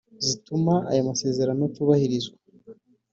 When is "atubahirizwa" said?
1.69-2.37